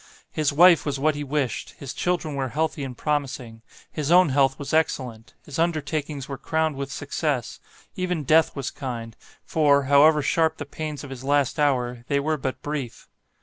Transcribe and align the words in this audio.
His 0.31 0.51
wife 0.51 0.83
was 0.83 0.99
what 0.99 1.13
he 1.13 1.23
wished; 1.23 1.75
his 1.77 1.93
children 1.93 2.33
were 2.33 2.47
healthy 2.49 2.83
and 2.83 2.97
promising; 2.97 3.61
his 3.91 4.09
own 4.09 4.29
health 4.29 4.57
was 4.57 4.73
excellent; 4.73 5.35
his 5.45 5.59
undertakings 5.59 6.27
were 6.27 6.39
crowned 6.39 6.75
with 6.75 6.91
success; 6.91 7.59
even 7.95 8.23
death 8.23 8.55
was 8.55 8.71
kind, 8.71 9.15
for, 9.45 9.83
however 9.83 10.23
sharp 10.23 10.57
the 10.57 10.65
pains 10.65 11.03
of 11.03 11.11
his 11.11 11.23
last 11.23 11.59
hour, 11.59 12.03
they 12.07 12.19
were 12.19 12.37
but 12.37 12.63
brief. 12.63 13.07